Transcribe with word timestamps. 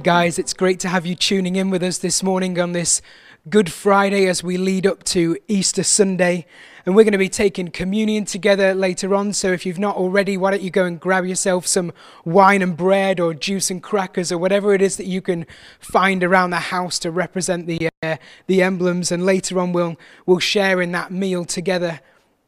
Guys, 0.00 0.38
it's 0.38 0.52
great 0.52 0.78
to 0.80 0.88
have 0.88 1.06
you 1.06 1.14
tuning 1.14 1.56
in 1.56 1.70
with 1.70 1.82
us 1.82 1.98
this 1.98 2.22
morning 2.22 2.58
on 2.60 2.72
this 2.72 3.02
Good 3.48 3.72
Friday 3.72 4.26
as 4.26 4.44
we 4.44 4.56
lead 4.56 4.86
up 4.86 5.02
to 5.04 5.36
Easter 5.48 5.82
Sunday. 5.82 6.46
And 6.86 6.94
we're 6.94 7.02
going 7.02 7.12
to 7.12 7.18
be 7.18 7.28
taking 7.28 7.68
communion 7.68 8.24
together 8.24 8.74
later 8.74 9.14
on. 9.14 9.32
So 9.32 9.50
if 9.52 9.66
you've 9.66 9.78
not 9.78 9.96
already, 9.96 10.36
why 10.36 10.52
don't 10.52 10.62
you 10.62 10.70
go 10.70 10.84
and 10.84 11.00
grab 11.00 11.24
yourself 11.24 11.66
some 11.66 11.92
wine 12.24 12.62
and 12.62 12.76
bread 12.76 13.18
or 13.18 13.34
juice 13.34 13.70
and 13.70 13.82
crackers 13.82 14.30
or 14.30 14.38
whatever 14.38 14.72
it 14.72 14.82
is 14.82 14.96
that 14.98 15.06
you 15.06 15.20
can 15.20 15.46
find 15.80 16.22
around 16.22 16.50
the 16.50 16.56
house 16.56 16.98
to 17.00 17.10
represent 17.10 17.66
the, 17.66 17.88
uh, 18.02 18.16
the 18.46 18.62
emblems. 18.62 19.10
And 19.10 19.26
later 19.26 19.58
on, 19.58 19.72
we'll, 19.72 19.96
we'll 20.26 20.38
share 20.38 20.80
in 20.80 20.92
that 20.92 21.10
meal 21.10 21.44
together. 21.44 22.00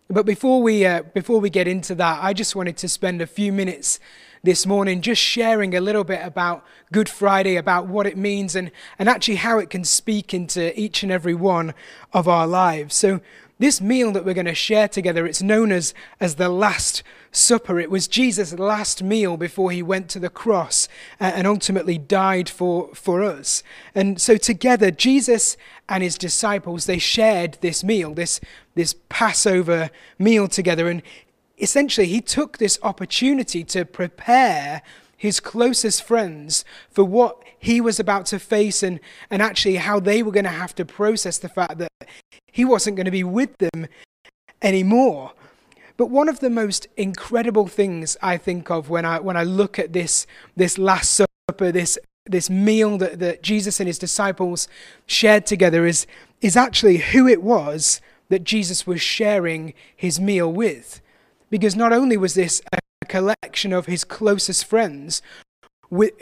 But 0.08 0.26
before 0.26 0.62
we, 0.62 0.84
uh, 0.86 1.02
before 1.14 1.40
we 1.40 1.50
get 1.50 1.66
into 1.66 1.94
that, 1.96 2.22
I 2.22 2.32
just 2.32 2.54
wanted 2.54 2.76
to 2.78 2.88
spend 2.88 3.22
a 3.22 3.26
few 3.26 3.52
minutes 3.52 3.98
this 4.42 4.64
morning 4.66 5.02
just 5.02 5.20
sharing 5.20 5.74
a 5.74 5.80
little 5.80 6.04
bit 6.04 6.20
about 6.22 6.64
Good 6.92 7.08
Friday, 7.08 7.56
about 7.56 7.86
what 7.86 8.06
it 8.06 8.16
means, 8.16 8.54
and, 8.54 8.70
and 8.98 9.08
actually 9.08 9.36
how 9.36 9.58
it 9.58 9.70
can 9.70 9.84
speak 9.84 10.32
into 10.32 10.78
each 10.78 11.02
and 11.02 11.12
every 11.12 11.34
one 11.34 11.74
of 12.12 12.26
our 12.26 12.46
lives. 12.46 12.94
So, 12.94 13.20
this 13.60 13.78
meal 13.78 14.10
that 14.12 14.24
we're 14.24 14.32
going 14.32 14.46
to 14.46 14.54
share 14.54 14.88
together, 14.88 15.26
it's 15.26 15.42
known 15.42 15.70
as, 15.70 15.92
as 16.18 16.36
the 16.36 16.48
Last 16.48 17.02
Supper. 17.30 17.78
It 17.78 17.90
was 17.90 18.08
Jesus' 18.08 18.58
last 18.58 19.02
meal 19.02 19.36
before 19.36 19.70
he 19.70 19.82
went 19.82 20.08
to 20.10 20.18
the 20.18 20.30
cross 20.30 20.88
and 21.20 21.46
ultimately 21.46 21.98
died 21.98 22.48
for, 22.48 22.88
for 22.94 23.22
us. 23.22 23.62
And 23.94 24.18
so 24.18 24.38
together, 24.38 24.90
Jesus 24.90 25.58
and 25.90 26.02
his 26.02 26.16
disciples, 26.16 26.86
they 26.86 26.98
shared 26.98 27.58
this 27.60 27.84
meal, 27.84 28.14
this, 28.14 28.40
this 28.74 28.96
Passover 29.10 29.90
meal 30.18 30.48
together. 30.48 30.88
And 30.88 31.02
essentially, 31.60 32.06
he 32.06 32.20
took 32.20 32.58
this 32.58 32.78
opportunity 32.82 33.64
to 33.64 33.84
prepare 33.84 34.82
his 35.16 35.38
closest 35.38 36.02
friends 36.02 36.64
for 36.90 37.04
what 37.04 37.42
he 37.58 37.80
was 37.80 38.00
about 38.00 38.24
to 38.26 38.38
face 38.38 38.82
and, 38.82 38.98
and 39.28 39.42
actually 39.42 39.76
how 39.76 40.00
they 40.00 40.22
were 40.22 40.32
going 40.32 40.44
to 40.44 40.50
have 40.50 40.74
to 40.74 40.84
process 40.84 41.36
the 41.36 41.48
fact 41.48 41.76
that 41.78 41.92
he 42.50 42.64
wasn't 42.64 42.96
going 42.96 43.04
to 43.04 43.10
be 43.10 43.22
with 43.22 43.54
them 43.58 43.86
anymore. 44.62 45.32
But 45.98 46.06
one 46.06 46.30
of 46.30 46.40
the 46.40 46.48
most 46.48 46.86
incredible 46.96 47.66
things 47.66 48.16
I 48.22 48.38
think 48.38 48.70
of 48.70 48.88
when 48.88 49.04
I, 49.04 49.20
when 49.20 49.36
I 49.36 49.42
look 49.42 49.78
at 49.78 49.92
this, 49.92 50.26
this 50.56 50.78
Last 50.78 51.12
Supper, 51.12 51.70
this, 51.70 51.98
this 52.24 52.48
meal 52.48 52.96
that, 52.96 53.18
that 53.18 53.42
Jesus 53.42 53.78
and 53.78 53.86
his 53.86 53.98
disciples 53.98 54.68
shared 55.06 55.44
together, 55.44 55.84
is, 55.84 56.06
is 56.40 56.56
actually 56.56 56.96
who 56.96 57.28
it 57.28 57.42
was 57.42 58.00
that 58.30 58.44
Jesus 58.44 58.86
was 58.86 59.02
sharing 59.02 59.74
his 59.94 60.18
meal 60.18 60.50
with. 60.50 61.02
Because 61.50 61.76
not 61.76 61.92
only 61.92 62.16
was 62.16 62.34
this 62.34 62.62
a 62.72 63.06
collection 63.06 63.72
of 63.72 63.86
his 63.86 64.04
closest 64.04 64.64
friends, 64.64 65.20
with, 65.90 66.12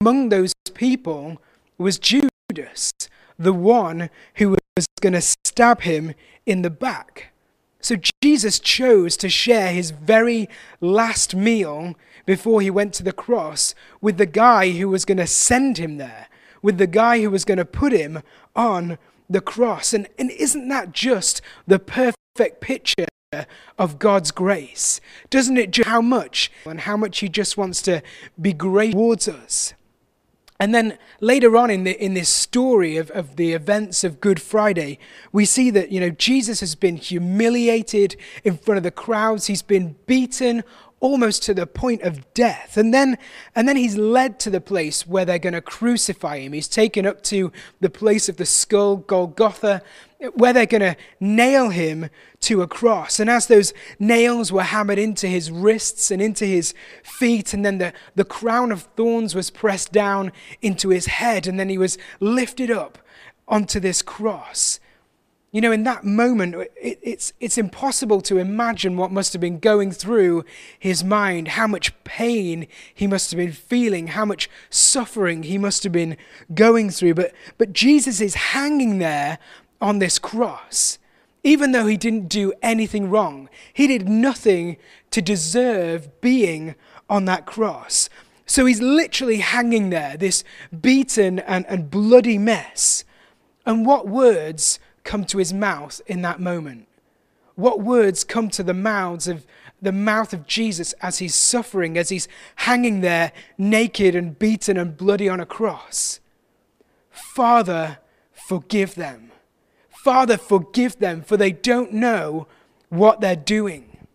among 0.00 0.28
those 0.28 0.54
people 0.74 1.40
was 1.76 1.98
Judas, 1.98 2.92
the 3.38 3.52
one 3.52 4.10
who 4.36 4.50
was 4.50 4.86
going 5.00 5.14
to 5.14 5.20
stab 5.20 5.82
him 5.82 6.14
in 6.46 6.62
the 6.62 6.70
back. 6.70 7.32
So 7.80 7.96
Jesus 8.22 8.60
chose 8.60 9.16
to 9.16 9.28
share 9.28 9.72
his 9.72 9.90
very 9.90 10.48
last 10.80 11.34
meal 11.34 11.94
before 12.26 12.60
he 12.60 12.70
went 12.70 12.92
to 12.94 13.02
the 13.02 13.12
cross 13.12 13.74
with 14.00 14.18
the 14.18 14.26
guy 14.26 14.70
who 14.70 14.88
was 14.88 15.04
going 15.04 15.18
to 15.18 15.26
send 15.26 15.78
him 15.78 15.96
there, 15.96 16.28
with 16.62 16.78
the 16.78 16.86
guy 16.86 17.20
who 17.20 17.30
was 17.30 17.44
going 17.44 17.58
to 17.58 17.64
put 17.64 17.92
him 17.92 18.22
on 18.54 18.98
the 19.28 19.40
cross. 19.40 19.94
And, 19.94 20.06
and 20.18 20.30
isn't 20.30 20.68
that 20.68 20.92
just 20.92 21.40
the 21.66 21.78
perfect 21.78 22.60
picture 22.60 23.06
of 23.78 24.00
God's 24.00 24.32
grace? 24.32 25.00
Doesn't 25.30 25.56
it 25.56 25.70
just 25.70 25.88
how 25.88 26.00
much 26.00 26.50
and 26.66 26.80
how 26.80 26.96
much 26.96 27.20
He 27.20 27.28
just 27.28 27.56
wants 27.56 27.80
to 27.82 28.02
be 28.40 28.52
great 28.52 28.90
towards 28.90 29.28
us? 29.28 29.72
And 30.58 30.74
then 30.74 30.98
later 31.20 31.56
on 31.56 31.70
in, 31.70 31.84
the, 31.84 32.04
in 32.04 32.14
this 32.14 32.28
story 32.28 32.96
of, 32.96 33.08
of 33.12 33.36
the 33.36 33.52
events 33.52 34.02
of 34.02 34.20
Good 34.20 34.42
Friday, 34.42 34.98
we 35.30 35.44
see 35.44 35.70
that, 35.70 35.92
you 35.92 36.00
know, 36.00 36.10
Jesus 36.10 36.58
has 36.58 36.74
been 36.74 36.96
humiliated 36.96 38.16
in 38.42 38.56
front 38.56 38.78
of 38.78 38.82
the 38.82 38.90
crowds. 38.90 39.46
He's 39.46 39.62
been 39.62 39.94
beaten 40.06 40.64
almost 41.00 41.42
to 41.42 41.54
the 41.54 41.66
point 41.66 42.02
of 42.02 42.32
death. 42.34 42.76
And 42.76 42.92
then, 42.92 43.18
and 43.56 43.66
then 43.66 43.76
he's 43.76 43.96
led 43.96 44.38
to 44.40 44.50
the 44.50 44.60
place 44.60 45.06
where 45.06 45.24
they're 45.24 45.38
going 45.38 45.54
to 45.54 45.62
crucify 45.62 46.38
him. 46.38 46.52
He's 46.52 46.68
taken 46.68 47.06
up 47.06 47.22
to 47.24 47.50
the 47.80 47.90
place 47.90 48.28
of 48.28 48.36
the 48.36 48.46
skull, 48.46 48.96
Golgotha, 48.96 49.82
where 50.34 50.52
they're 50.52 50.66
going 50.66 50.82
to 50.82 50.96
nail 51.18 51.70
him 51.70 52.10
to 52.40 52.60
a 52.60 52.66
cross. 52.66 53.18
And 53.18 53.30
as 53.30 53.46
those 53.46 53.72
nails 53.98 54.52
were 54.52 54.62
hammered 54.62 54.98
into 54.98 55.26
his 55.26 55.50
wrists 55.50 56.10
and 56.10 56.20
into 56.20 56.44
his 56.44 56.74
feet, 57.02 57.54
and 57.54 57.64
then 57.64 57.78
the, 57.78 57.94
the 58.14 58.24
crown 58.24 58.70
of 58.70 58.82
thorns 58.96 59.34
was 59.34 59.50
pressed 59.50 59.92
down 59.92 60.32
into 60.60 60.90
his 60.90 61.06
head, 61.06 61.46
and 61.46 61.58
then 61.58 61.70
he 61.70 61.78
was 61.78 61.96
lifted 62.20 62.70
up 62.70 62.98
onto 63.48 63.80
this 63.80 64.02
cross. 64.02 64.78
You 65.52 65.60
know, 65.60 65.72
in 65.72 65.82
that 65.82 66.04
moment, 66.04 66.54
it, 66.80 67.00
it's, 67.02 67.32
it's 67.40 67.58
impossible 67.58 68.20
to 68.22 68.38
imagine 68.38 68.96
what 68.96 69.10
must 69.10 69.32
have 69.32 69.40
been 69.40 69.58
going 69.58 69.90
through 69.90 70.44
his 70.78 71.02
mind, 71.02 71.48
how 71.48 71.66
much 71.66 71.92
pain 72.04 72.68
he 72.94 73.08
must 73.08 73.32
have 73.32 73.38
been 73.38 73.52
feeling, 73.52 74.08
how 74.08 74.24
much 74.24 74.48
suffering 74.70 75.42
he 75.42 75.58
must 75.58 75.82
have 75.82 75.92
been 75.92 76.16
going 76.54 76.90
through. 76.90 77.14
But, 77.14 77.32
but 77.58 77.72
Jesus 77.72 78.20
is 78.20 78.34
hanging 78.34 78.98
there 78.98 79.38
on 79.80 79.98
this 79.98 80.20
cross, 80.20 80.98
even 81.42 81.72
though 81.72 81.86
he 81.86 81.96
didn't 81.96 82.28
do 82.28 82.52
anything 82.62 83.10
wrong. 83.10 83.48
He 83.72 83.88
did 83.88 84.08
nothing 84.08 84.76
to 85.10 85.20
deserve 85.20 86.20
being 86.20 86.76
on 87.08 87.24
that 87.24 87.44
cross. 87.44 88.08
So 88.46 88.66
he's 88.66 88.80
literally 88.80 89.38
hanging 89.38 89.90
there, 89.90 90.16
this 90.16 90.44
beaten 90.80 91.40
and, 91.40 91.66
and 91.66 91.90
bloody 91.90 92.38
mess. 92.38 93.04
And 93.66 93.84
what 93.84 94.06
words 94.06 94.78
come 95.10 95.24
to 95.24 95.38
his 95.38 95.52
mouth 95.52 96.00
in 96.06 96.22
that 96.22 96.38
moment? 96.38 96.86
What 97.56 97.80
words 97.80 98.22
come 98.22 98.48
to 98.50 98.62
the 98.62 98.72
mouths 98.72 99.26
of 99.26 99.44
the 99.82 99.90
mouth 99.90 100.32
of 100.32 100.46
Jesus 100.46 100.92
as 101.02 101.18
he's 101.18 101.34
suffering, 101.34 101.98
as 101.98 102.10
he's 102.10 102.28
hanging 102.54 103.00
there 103.00 103.32
naked 103.58 104.14
and 104.14 104.38
beaten 104.38 104.76
and 104.76 104.96
bloody 104.96 105.28
on 105.28 105.40
a 105.40 105.46
cross? 105.46 106.20
Father, 107.10 107.98
forgive 108.30 108.94
them. 108.94 109.32
Father, 109.88 110.36
forgive 110.36 111.00
them, 111.00 111.22
for 111.22 111.36
they 111.36 111.50
don't 111.50 111.92
know 111.92 112.46
what 112.88 113.20
they're 113.20 113.34
doing. 113.34 114.06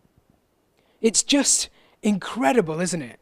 It's 1.01 1.23
just 1.23 1.67
incredible, 2.03 2.79
isn't 2.79 3.01
it? 3.01 3.19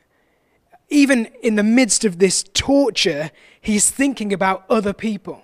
Even 0.89 1.25
in 1.41 1.55
the 1.55 1.63
midst 1.63 2.05
of 2.05 2.19
this 2.19 2.43
torture, 2.53 3.31
he's 3.59 3.89
thinking 3.89 4.31
about 4.31 4.63
other 4.69 4.93
people. 4.93 5.41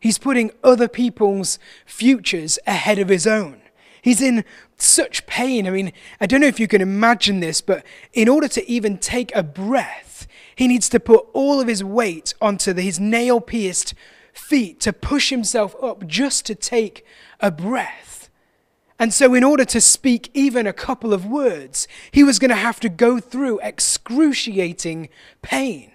He's 0.00 0.18
putting 0.18 0.50
other 0.62 0.88
people's 0.88 1.58
futures 1.86 2.58
ahead 2.66 2.98
of 2.98 3.08
his 3.08 3.26
own. 3.26 3.60
He's 4.00 4.22
in 4.22 4.44
such 4.76 5.26
pain. 5.26 5.66
I 5.66 5.70
mean, 5.70 5.92
I 6.20 6.26
don't 6.26 6.40
know 6.40 6.46
if 6.46 6.60
you 6.60 6.68
can 6.68 6.80
imagine 6.80 7.40
this, 7.40 7.60
but 7.60 7.84
in 8.12 8.28
order 8.28 8.48
to 8.48 8.70
even 8.70 8.98
take 8.98 9.34
a 9.34 9.42
breath, 9.42 10.26
he 10.54 10.68
needs 10.68 10.88
to 10.90 11.00
put 11.00 11.26
all 11.32 11.60
of 11.60 11.68
his 11.68 11.82
weight 11.82 12.34
onto 12.40 12.72
the, 12.72 12.82
his 12.82 13.00
nail 13.00 13.40
pierced 13.40 13.94
feet 14.32 14.80
to 14.80 14.92
push 14.92 15.30
himself 15.30 15.74
up 15.82 16.06
just 16.06 16.46
to 16.46 16.54
take 16.54 17.04
a 17.40 17.50
breath. 17.50 18.30
And 18.98 19.14
so, 19.14 19.34
in 19.34 19.44
order 19.44 19.64
to 19.66 19.80
speak 19.80 20.30
even 20.34 20.66
a 20.66 20.72
couple 20.72 21.12
of 21.12 21.24
words, 21.24 21.86
he 22.10 22.24
was 22.24 22.40
going 22.40 22.48
to 22.48 22.56
have 22.56 22.80
to 22.80 22.88
go 22.88 23.20
through 23.20 23.60
excruciating 23.60 25.08
pain. 25.42 25.92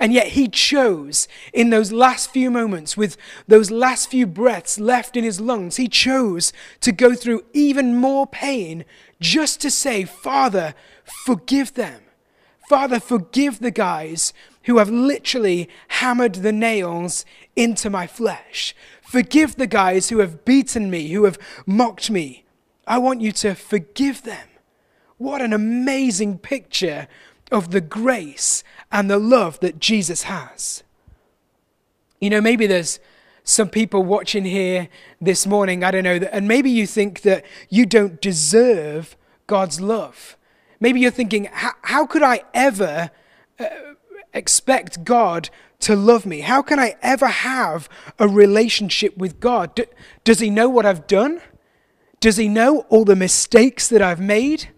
And 0.00 0.12
yet 0.12 0.28
he 0.28 0.48
chose 0.48 1.26
in 1.52 1.70
those 1.70 1.90
last 1.90 2.30
few 2.30 2.50
moments, 2.50 2.96
with 2.96 3.16
those 3.48 3.70
last 3.70 4.10
few 4.10 4.26
breaths 4.26 4.78
left 4.78 5.16
in 5.16 5.24
his 5.24 5.40
lungs, 5.40 5.76
he 5.76 5.88
chose 5.88 6.52
to 6.80 6.92
go 6.92 7.14
through 7.14 7.44
even 7.52 7.96
more 7.96 8.26
pain 8.26 8.84
just 9.20 9.60
to 9.62 9.70
say, 9.70 10.04
Father, 10.04 10.74
forgive 11.24 11.74
them. 11.74 12.02
Father, 12.68 13.00
forgive 13.00 13.58
the 13.58 13.72
guys 13.72 14.32
who 14.64 14.78
have 14.78 14.90
literally 14.90 15.68
hammered 15.88 16.34
the 16.34 16.52
nails 16.52 17.24
into 17.56 17.90
my 17.90 18.06
flesh. 18.06 18.76
Forgive 19.02 19.56
the 19.56 19.66
guys 19.66 20.10
who 20.10 20.18
have 20.18 20.44
beaten 20.44 20.90
me, 20.90 21.08
who 21.08 21.24
have 21.24 21.38
mocked 21.66 22.10
me. 22.10 22.44
I 22.86 22.98
want 22.98 23.20
you 23.20 23.32
to 23.32 23.54
forgive 23.54 24.22
them. 24.22 24.46
What 25.16 25.42
an 25.42 25.52
amazing 25.52 26.38
picture 26.38 27.08
of 27.50 27.70
the 27.70 27.80
grace 27.80 28.62
and 28.90 29.10
the 29.10 29.18
love 29.18 29.60
that 29.60 29.78
Jesus 29.78 30.24
has. 30.24 30.82
You 32.20 32.30
know, 32.30 32.40
maybe 32.40 32.66
there's 32.66 33.00
some 33.44 33.68
people 33.68 34.02
watching 34.02 34.44
here 34.44 34.88
this 35.20 35.46
morning, 35.46 35.82
I 35.82 35.90
don't 35.90 36.04
know, 36.04 36.20
and 36.32 36.46
maybe 36.46 36.70
you 36.70 36.86
think 36.86 37.22
that 37.22 37.44
you 37.70 37.86
don't 37.86 38.20
deserve 38.20 39.16
God's 39.46 39.80
love. 39.80 40.36
Maybe 40.80 41.00
you're 41.00 41.10
thinking, 41.10 41.48
how 41.52 42.06
could 42.06 42.22
I 42.22 42.42
ever 42.52 43.10
uh, 43.58 43.66
expect 44.34 45.04
God 45.04 45.50
to 45.80 45.96
love 45.96 46.26
me? 46.26 46.40
How 46.40 46.62
can 46.62 46.78
I 46.78 46.96
ever 47.02 47.26
have 47.26 47.88
a 48.18 48.28
relationship 48.28 49.16
with 49.16 49.40
God? 49.40 49.80
does 50.24 50.40
He 50.40 50.50
know 50.50 50.68
what 50.68 50.86
I've 50.86 51.06
done? 51.06 51.40
Does 52.20 52.36
He 52.36 52.48
know 52.48 52.80
all 52.90 53.04
the 53.04 53.16
mistakes 53.16 53.88
that 53.88 54.02
I've 54.02 54.20
made? 54.20 54.68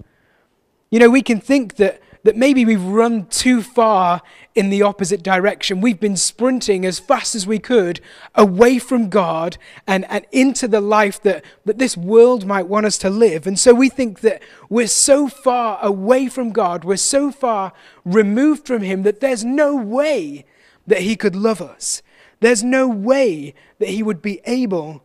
You 0.90 1.00
know, 1.00 1.10
we 1.10 1.22
can 1.22 1.40
think 1.40 1.76
that 1.76 2.00
that 2.22 2.36
maybe 2.36 2.64
we've 2.64 2.82
run 2.82 3.26
too 3.26 3.62
far 3.62 4.20
in 4.54 4.70
the 4.70 4.82
opposite 4.82 5.22
direction. 5.22 5.80
We've 5.80 6.00
been 6.00 6.16
sprinting 6.16 6.84
as 6.84 6.98
fast 6.98 7.34
as 7.34 7.46
we 7.46 7.58
could 7.58 8.00
away 8.34 8.78
from 8.78 9.08
God 9.08 9.56
and, 9.86 10.04
and 10.10 10.26
into 10.30 10.68
the 10.68 10.80
life 10.80 11.22
that, 11.22 11.44
that 11.64 11.78
this 11.78 11.96
world 11.96 12.46
might 12.46 12.66
want 12.66 12.86
us 12.86 12.98
to 12.98 13.10
live. 13.10 13.46
And 13.46 13.58
so 13.58 13.72
we 13.72 13.88
think 13.88 14.20
that 14.20 14.42
we're 14.68 14.86
so 14.86 15.28
far 15.28 15.78
away 15.82 16.28
from 16.28 16.50
God, 16.50 16.84
we're 16.84 16.96
so 16.96 17.30
far 17.30 17.72
removed 18.04 18.66
from 18.66 18.82
Him 18.82 19.02
that 19.04 19.20
there's 19.20 19.44
no 19.44 19.74
way 19.74 20.44
that 20.86 21.00
He 21.00 21.16
could 21.16 21.36
love 21.36 21.62
us. 21.62 22.02
There's 22.40 22.64
no 22.64 22.88
way 22.88 23.54
that 23.78 23.88
He 23.88 24.02
would 24.02 24.20
be 24.20 24.40
able 24.44 25.04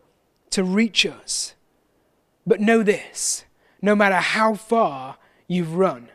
to 0.50 0.64
reach 0.64 1.06
us. 1.06 1.54
But 2.46 2.60
know 2.60 2.82
this 2.82 3.44
no 3.82 3.94
matter 3.94 4.16
how 4.16 4.54
far 4.54 5.16
you've 5.46 5.74
run, 5.74 6.08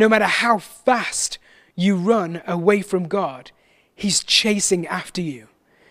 no 0.00 0.08
matter 0.08 0.24
how 0.24 0.58
fast 0.58 1.38
you 1.76 1.94
run 1.94 2.42
away 2.46 2.82
from 2.82 3.06
God, 3.06 3.52
He's 3.94 4.24
chasing 4.24 4.86
after 4.86 5.20
you. 5.20 5.48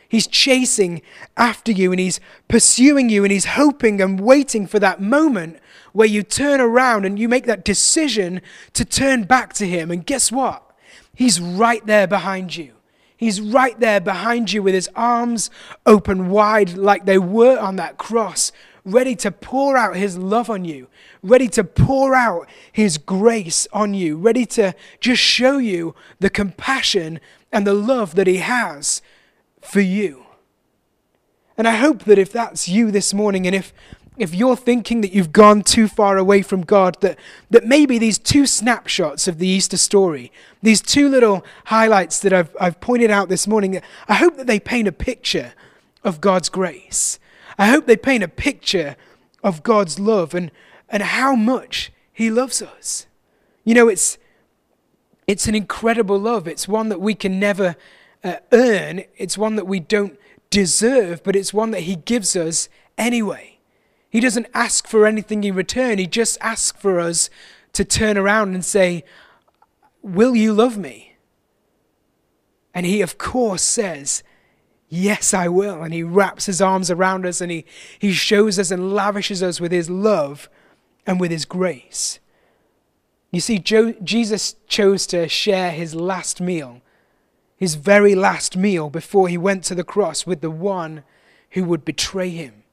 He's 0.08 0.26
chasing 0.26 1.04
after 1.38 1.72
you 1.72 1.92
and 1.92 2.00
He's 2.00 2.20
pursuing 2.48 3.10
you 3.10 3.24
and 3.24 3.32
He's 3.32 3.46
hoping 3.46 4.02
and 4.02 4.20
waiting 4.20 4.66
for 4.66 4.80
that 4.80 5.00
moment 5.00 5.60
where 5.94 6.08
you 6.08 6.24
turn 6.24 6.60
around 6.60 7.06
and 7.06 7.20
you 7.20 7.30
make 7.30 7.46
that 7.46 7.64
decision 7.64 8.42
to 8.74 8.84
turn 8.84 9.24
back 9.24 9.54
to 9.54 9.68
Him. 9.68 9.92
And 9.92 10.06
guess 10.06 10.32
what? 10.32 10.64
He's 11.14 11.40
right 11.40 11.86
there 11.86 12.08
behind 12.08 12.56
you. 12.56 12.74
He's 13.20 13.42
right 13.42 13.78
there 13.78 14.00
behind 14.00 14.54
you 14.54 14.64
with 14.64 14.74
his 14.74 14.90
arms 14.96 15.50
open 15.86 16.30
wide 16.30 16.78
like 16.78 17.04
they 17.04 17.18
were 17.18 17.60
on 17.60 17.76
that 17.76 17.98
cross, 17.98 18.54
ready 18.86 19.16
to 19.16 19.32
pour 19.32 19.78
out 19.78 19.96
his 19.96 20.18
love 20.18 20.50
on 20.50 20.66
you, 20.66 20.88
ready 21.22 21.48
to 21.50 21.64
pour 21.64 22.16
out 22.16 22.48
his 22.72 22.98
grace 22.98 23.68
on 23.72 23.94
you, 23.94 24.18
ready 24.18 24.46
to 24.46 24.74
just 25.00 25.22
show 25.22 25.58
you 25.58 25.96
the 26.20 26.30
compassion 26.30 27.20
and 27.52 27.66
the 27.66 27.74
love 27.74 28.16
that 28.16 28.28
he 28.28 28.38
has 28.38 29.02
for 29.62 29.82
you. 29.82 30.26
And 31.58 31.68
I 31.68 31.76
hope 31.76 32.06
that 32.06 32.18
if 32.18 32.32
that's 32.32 32.70
you 32.70 32.90
this 32.90 33.14
morning, 33.14 33.46
and 33.46 33.56
if 33.56 33.74
if 34.20 34.36
you're 34.36 34.58
thinking 34.58 35.00
that 35.00 35.14
you've 35.14 35.32
gone 35.32 35.64
too 35.64 35.88
far 35.88 36.18
away 36.18 36.42
from 36.42 36.62
God, 36.62 36.98
that, 37.00 37.18
that 37.50 37.66
maybe 37.66 37.98
these 37.98 38.18
two 38.18 38.46
snapshots 38.46 39.30
of 39.30 39.38
the 39.38 39.48
Easter 39.48 39.78
story, 39.78 40.30
these 40.62 40.82
two 40.82 41.08
little 41.08 41.46
highlights 41.66 42.20
that 42.20 42.34
I've, 42.34 42.56
I've 42.60 42.82
pointed 42.82 43.10
out 43.10 43.30
this 43.30 43.48
morning, 43.48 43.82
I 44.10 44.16
hope 44.16 44.36
that 44.36 44.46
they 44.46 44.60
paint 44.60 44.90
a 44.90 44.92
picture 44.92 45.54
of 46.04 46.20
God's 46.20 46.50
grace. 46.50 47.18
I 47.60 47.68
hope 47.68 47.86
they 47.86 47.98
paint 47.98 48.24
a 48.24 48.30
picture 48.30 48.96
of 49.44 49.64
God's 49.64 50.00
love 50.00 50.34
and, 50.34 50.50
and 50.88 51.04
how 51.04 51.36
much 51.36 51.92
He 52.12 52.32
loves 52.32 52.62
us. 52.62 53.06
You 53.66 53.76
know, 53.76 53.90
it's, 53.90 54.18
it's 55.28 55.48
an 55.48 55.56
incredible 55.56 56.18
love. 56.18 56.48
It's 56.48 56.68
one 56.68 56.88
that 56.90 57.02
we 57.02 57.14
can 57.14 57.38
never 57.38 57.76
uh, 58.24 58.38
earn, 58.54 59.04
it's 59.18 59.38
one 59.38 59.56
that 59.58 59.68
we 59.68 59.80
don't 59.80 60.18
deserve, 60.50 61.22
but 61.22 61.36
it's 61.36 61.54
one 61.54 61.72
that 61.72 61.82
He 61.82 61.98
gives 61.98 62.36
us 62.36 62.70
anyway. 62.98 63.60
He 64.10 64.22
doesn't 64.22 64.48
ask 64.54 64.88
for 64.88 65.06
anything 65.06 65.44
in 65.44 65.54
return. 65.54 66.00
He 66.00 66.08
just 66.08 66.38
asks 66.42 66.80
for 66.80 67.00
us 67.00 67.30
to 67.74 67.86
turn 67.86 68.18
around 68.18 68.56
and 68.56 68.66
say, 68.66 69.04
Will 70.02 70.36
you 70.36 70.54
love 70.54 70.78
me? 70.78 71.18
And 72.74 72.86
he, 72.86 73.02
of 73.02 73.18
course, 73.18 73.62
says, 73.62 74.24
Yes, 74.90 75.36
I 75.36 75.48
will. 75.48 75.84
And 75.84 75.94
he 75.94 76.02
wraps 76.02 76.48
his 76.48 76.62
arms 76.62 76.90
around 76.90 77.26
us 77.26 77.42
and 77.42 77.52
he, 77.52 77.64
he 78.00 78.12
shows 78.12 78.58
us 78.58 78.72
and 78.72 78.94
lavishes 78.94 79.44
us 79.44 79.62
with 79.62 79.72
his 79.72 79.90
love 79.90 80.50
and 81.06 81.20
with 81.20 81.30
his 81.30 81.46
grace. 81.46 82.20
You 83.32 83.40
see, 83.40 83.60
jo- 83.60 83.94
Jesus 84.04 84.56
chose 84.68 85.06
to 85.08 85.28
share 85.28 85.72
his 85.72 85.94
last 85.94 86.42
meal, 86.42 86.82
his 87.56 87.76
very 87.76 88.16
last 88.16 88.58
meal 88.58 88.90
before 88.90 89.28
he 89.28 89.38
went 89.38 89.64
to 89.66 89.76
the 89.76 89.84
cross 89.84 90.26
with 90.26 90.42
the 90.42 90.50
one 90.50 91.04
who 91.52 91.64
would 91.66 91.86
betray 91.86 92.30
him. 92.30 92.64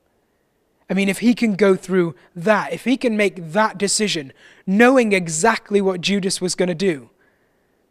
I 0.89 0.95
mean, 0.95 1.09
if 1.09 1.19
he 1.19 1.35
can 1.35 1.57
go 1.57 1.77
through 1.77 2.15
that, 2.35 2.73
if 2.73 2.85
he 2.85 2.97
can 2.97 3.17
make 3.17 3.53
that 3.53 3.77
decision, 3.77 4.33
knowing 4.67 5.13
exactly 5.13 5.81
what 5.81 6.01
Judas 6.01 6.41
was 6.41 6.55
going 6.55 6.69
to 6.69 6.75
do, 6.75 7.11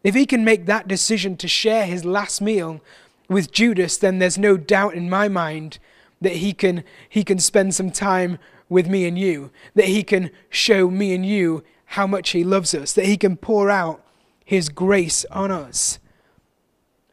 if 0.02 0.14
he 0.14 0.26
can 0.26 0.44
make 0.44 0.66
that 0.66 0.88
decision 0.88 1.36
to 1.36 1.48
share 1.48 1.84
his 1.84 2.04
last 2.04 2.40
meal 2.40 2.80
with 3.28 3.52
Judas, 3.52 3.96
then 3.96 4.18
there's 4.18 4.38
no 4.38 4.56
doubt 4.56 4.94
in 4.94 5.10
my 5.10 5.28
mind 5.28 5.78
that 6.20 6.36
he 6.36 6.52
can, 6.52 6.84
he 7.08 7.24
can 7.24 7.38
spend 7.38 7.74
some 7.74 7.90
time 7.90 8.38
with 8.68 8.88
me 8.88 9.06
and 9.06 9.18
you, 9.18 9.50
that 9.74 9.86
he 9.86 10.02
can 10.02 10.30
show 10.50 10.90
me 10.90 11.14
and 11.14 11.24
you 11.24 11.62
how 11.90 12.06
much 12.06 12.30
he 12.30 12.42
loves 12.42 12.74
us, 12.74 12.92
that 12.92 13.06
he 13.06 13.16
can 13.16 13.36
pour 13.36 13.70
out 13.70 14.04
his 14.44 14.68
grace 14.68 15.24
on 15.30 15.50
us. 15.50 15.98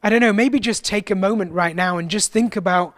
I 0.01 0.09
don't 0.09 0.21
know, 0.21 0.33
maybe 0.33 0.59
just 0.59 0.83
take 0.83 1.09
a 1.09 1.15
moment 1.15 1.51
right 1.51 1.75
now 1.75 1.97
and 1.97 2.09
just 2.09 2.31
think 2.31 2.55
about 2.55 2.95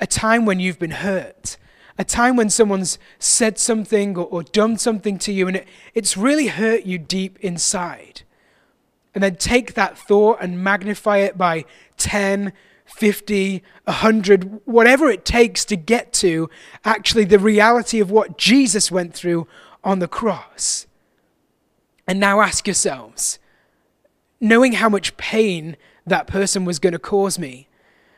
a 0.00 0.06
time 0.06 0.46
when 0.46 0.60
you've 0.60 0.78
been 0.78 0.90
hurt 0.90 1.56
a 1.98 2.04
time 2.04 2.36
when 2.36 2.50
someone's 2.50 2.98
said 3.18 3.58
something 3.58 4.16
or, 4.16 4.26
or 4.26 4.42
done 4.42 4.76
something 4.76 5.18
to 5.18 5.32
you 5.32 5.48
and 5.48 5.58
it, 5.58 5.68
it's 5.94 6.16
really 6.16 6.48
hurt 6.48 6.84
you 6.84 6.98
deep 6.98 7.38
inside. 7.40 8.22
And 9.16 9.22
then 9.22 9.36
take 9.36 9.72
that 9.72 9.96
thought 9.96 10.42
and 10.42 10.62
magnify 10.62 11.16
it 11.20 11.38
by 11.38 11.64
10, 11.96 12.52
50, 12.84 13.62
100, 13.84 14.60
whatever 14.66 15.08
it 15.08 15.24
takes 15.24 15.64
to 15.64 15.74
get 15.74 16.12
to 16.12 16.50
actually 16.84 17.24
the 17.24 17.38
reality 17.38 17.98
of 17.98 18.10
what 18.10 18.36
Jesus 18.36 18.90
went 18.90 19.14
through 19.14 19.48
on 19.82 20.00
the 20.00 20.06
cross. 20.06 20.86
And 22.06 22.20
now 22.20 22.42
ask 22.42 22.66
yourselves, 22.66 23.38
knowing 24.38 24.74
how 24.74 24.90
much 24.90 25.16
pain 25.16 25.78
that 26.06 26.26
person 26.26 26.66
was 26.66 26.78
going 26.78 26.92
to 26.92 26.98
cause 26.98 27.38
me, 27.38 27.68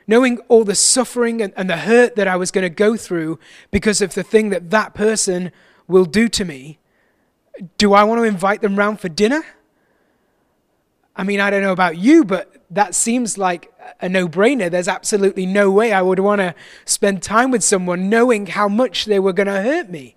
knowing 0.09 0.39
all 0.49 0.65
the 0.65 0.75
suffering 0.75 1.41
and, 1.41 1.53
and 1.57 1.71
the 1.71 1.77
hurt 1.77 2.17
that 2.17 2.27
I 2.27 2.35
was 2.35 2.51
going 2.51 2.65
to 2.65 2.71
go 2.71 2.97
through 2.97 3.39
because 3.71 4.03
of 4.03 4.15
the 4.15 4.25
thing 4.25 4.49
that 4.49 4.71
that 4.71 4.95
person 4.95 5.53
will 5.87 6.07
do 6.07 6.29
to 6.31 6.45
me, 6.45 6.81
do 7.77 7.93
I 7.93 8.03
want 8.03 8.19
to 8.19 8.25
invite 8.25 8.63
them 8.63 8.75
round 8.75 8.99
for 8.99 9.09
dinner? 9.09 9.45
I 11.19 11.25
mean, 11.25 11.41
I 11.41 11.51
don't 11.51 11.63
know 11.63 11.73
about 11.73 11.99
you, 11.99 12.25
but 12.25 12.55
that 12.71 12.95
seems 12.95 13.37
like 13.37 13.73
a 14.01 14.09
no 14.09 14.29
brainer. 14.29 14.71
There's 14.71 14.87
absolutely 14.87 15.47
no 15.47 15.69
way 15.69 15.93
I 15.93 16.01
would 16.01 16.21
want 16.21 16.41
to 16.41 16.55
spend 16.85 17.25
time 17.25 17.51
with 17.51 17.65
someone 17.65 18.09
knowing 18.09 18.47
how 18.47 18.69
much 18.69 19.05
they 19.05 19.19
were 19.19 19.33
going 19.33 19.49
to 19.49 19.61
hurt 19.61 19.91
me. 19.91 20.15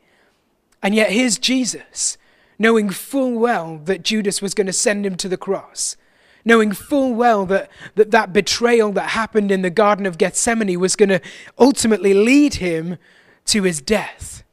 And 0.84 0.94
yet, 0.94 1.12
here's 1.12 1.40
Jesus, 1.40 2.20
knowing 2.60 2.92
full 2.92 3.40
well 3.40 3.82
that 3.86 4.04
Judas 4.04 4.44
was 4.44 4.54
going 4.54 4.68
to 4.68 4.74
send 4.74 5.04
him 5.04 5.16
to 5.18 5.28
the 5.28 5.38
cross, 5.38 5.98
knowing 6.46 6.72
full 6.72 7.16
well 7.16 7.48
that, 7.48 7.70
that 7.96 8.12
that 8.12 8.32
betrayal 8.32 8.92
that 8.92 9.10
happened 9.10 9.52
in 9.52 9.64
the 9.64 9.70
Garden 9.72 10.06
of 10.06 10.20
Gethsemane 10.20 10.80
was 10.80 10.96
going 10.96 11.10
to 11.10 11.22
ultimately 11.58 12.14
lead 12.14 12.56
him 12.56 12.98
to 13.46 13.64
his 13.64 13.82
death. 13.82 14.44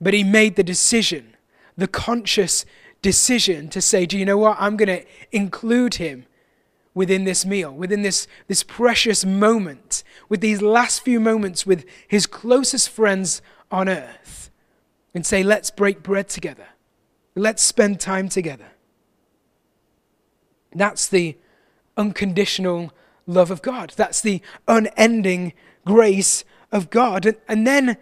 But 0.00 0.14
he 0.14 0.24
made 0.24 0.56
the 0.56 0.62
decision, 0.62 1.36
the 1.76 1.88
conscious 1.88 2.64
decision 3.02 3.68
to 3.68 3.80
say, 3.80 4.06
Do 4.06 4.18
you 4.18 4.24
know 4.24 4.38
what? 4.38 4.56
I'm 4.60 4.76
going 4.76 4.88
to 4.88 5.04
include 5.32 5.94
him 5.94 6.26
within 6.94 7.24
this 7.24 7.46
meal, 7.46 7.72
within 7.72 8.02
this, 8.02 8.26
this 8.48 8.62
precious 8.62 9.24
moment, 9.24 10.02
with 10.28 10.40
these 10.40 10.60
last 10.60 11.02
few 11.02 11.20
moments 11.20 11.64
with 11.64 11.84
his 12.06 12.26
closest 12.26 12.88
friends 12.88 13.40
on 13.70 13.88
earth, 13.88 14.50
and 15.14 15.24
say, 15.24 15.42
Let's 15.42 15.70
break 15.70 16.02
bread 16.02 16.28
together. 16.28 16.68
Let's 17.34 17.62
spend 17.62 18.00
time 18.00 18.28
together. 18.28 18.72
That's 20.74 21.08
the 21.08 21.36
unconditional 21.96 22.92
love 23.26 23.50
of 23.50 23.62
God. 23.62 23.92
That's 23.96 24.20
the 24.20 24.42
unending 24.66 25.52
grace 25.84 26.44
of 26.72 26.90
God. 26.90 27.26
And, 27.26 27.36
and 27.46 27.66
then 27.66 27.96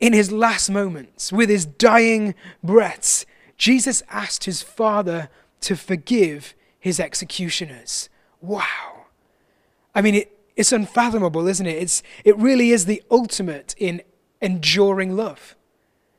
in 0.00 0.12
his 0.12 0.30
last 0.32 0.68
moments, 0.68 1.32
with 1.32 1.48
his 1.48 1.64
dying 1.64 2.34
breaths, 2.62 3.24
Jesus 3.56 4.02
asked 4.10 4.44
his 4.44 4.62
Father 4.62 5.28
to 5.62 5.76
forgive 5.76 6.54
his 6.78 7.00
executioners. 7.00 8.08
Wow. 8.40 9.06
I 9.94 10.02
mean, 10.02 10.14
it, 10.14 10.38
it's 10.56 10.72
unfathomable, 10.72 11.46
isn't 11.48 11.66
it? 11.66 11.82
It's, 11.82 12.02
it 12.24 12.36
really 12.36 12.70
is 12.70 12.86
the 12.86 13.02
ultimate 13.10 13.74
in 13.78 14.02
enduring 14.40 15.16
love. 15.16 15.56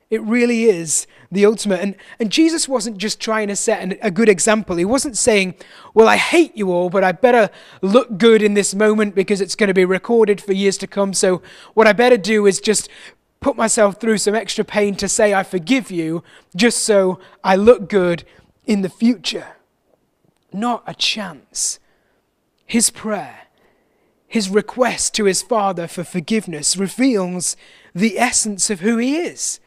It 0.10 0.22
really 0.22 0.64
is 0.64 1.06
the 1.32 1.46
ultimate. 1.46 1.82
And, 1.82 1.96
and 2.20 2.32
Jesus 2.32 2.68
wasn't 2.68 2.98
just 2.98 3.20
trying 3.20 3.50
to 3.50 3.56
set 3.56 3.82
an, 3.82 3.98
a 4.02 4.10
good 4.10 4.30
example. 4.30 4.78
He 4.78 4.86
wasn't 4.86 5.18
saying, 5.18 5.56
Well, 5.94 6.08
I 6.08 6.16
hate 6.16 6.56
you 6.56 6.72
all, 6.72 6.90
but 6.90 7.04
I 7.04 7.12
better 7.12 7.50
look 7.82 8.18
good 8.18 8.42
in 8.42 8.54
this 8.54 8.74
moment 8.74 9.16
because 9.16 9.42
it's 9.42 9.56
going 9.56 9.68
to 9.68 9.74
be 9.74 9.84
recorded 9.84 10.40
for 10.40 10.54
years 10.54 10.78
to 10.78 10.88
come. 10.88 11.14
So, 11.14 11.42
what 11.74 11.88
I 11.88 11.94
better 11.94 12.16
do 12.16 12.46
is 12.46 12.62
just 12.62 12.88
put 13.40 13.56
myself 13.56 14.00
through 14.00 14.18
some 14.18 14.36
extra 14.36 14.64
pain 14.64 14.96
to 14.96 15.08
say 15.08 15.34
I 15.34 15.44
forgive 15.44 15.92
you, 15.92 16.24
just 16.56 16.80
so 16.84 17.20
I 17.44 17.56
look 17.56 17.90
good 17.90 18.24
in 18.66 18.82
the 18.82 18.90
future. 18.90 19.56
Not 20.52 20.84
a 20.88 20.94
chance. 20.94 21.80
His 22.66 22.90
prayer, 22.90 23.48
his 24.28 24.50
request 24.50 25.14
to 25.16 25.26
his 25.26 25.42
Father 25.42 25.88
for 25.88 26.04
forgiveness 26.04 26.76
reveals 26.76 27.56
the 27.94 28.20
essence 28.20 28.70
of 28.70 28.82
who 28.82 28.98
he 28.98 29.18
is. 29.18 29.60